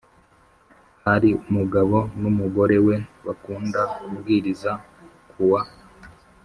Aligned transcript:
Hari 1.05 1.29
umugabo 1.47 1.97
n 2.19 2.23
umugore 2.31 2.75
we 2.85 2.95
bakunda 3.25 3.79
kubwiriza 3.93 4.71
kuwa 5.29 5.61